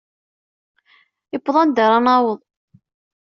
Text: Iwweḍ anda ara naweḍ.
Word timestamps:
Iwweḍ 1.35 1.55
anda 1.61 1.81
ara 1.85 1.99
naweḍ. 2.05 2.39